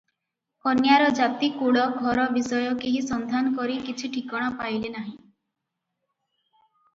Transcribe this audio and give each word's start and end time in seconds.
କନ୍ୟାର 0.67 1.09
ଜାତି 1.19 1.49
କୁଳ 1.57 1.83
ଘର 1.97 2.23
ବିଷୟ 2.37 2.61
କେହି 2.85 3.03
ସନ୍ଧାନ 3.09 3.53
କରି 3.59 3.77
କିଛି 3.91 4.11
ଠିକଣା 4.17 4.49
ପାଇଲେ 4.63 4.93
ନାହିଁ। 4.97 5.13